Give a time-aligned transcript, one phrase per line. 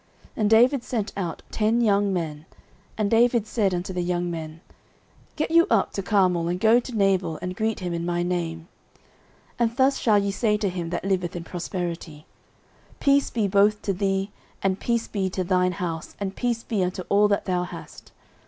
[0.29, 2.47] 09:025:005 And David sent out ten young men,
[2.97, 4.59] and David said unto the young men,
[5.35, 8.67] Get you up to Carmel, and go to Nabal, and greet him in my name:
[9.59, 12.25] 09:025:006 And thus shall ye say to him that liveth in prosperity,
[12.99, 14.31] Peace be both to thee,
[14.63, 18.11] and peace be to thine house, and peace be unto all that thou hast.